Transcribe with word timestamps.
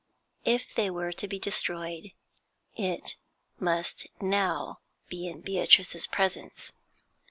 If 0.45 0.73
they 0.73 0.89
were 0.89 1.11
to 1.11 1.27
be 1.27 1.37
destroyed, 1.37 2.13
it 2.75 3.17
must 3.59 4.07
now 4.19 4.79
be 5.09 5.27
in 5.27 5.41
Beatrice's 5.41 6.07
presence. 6.07 6.71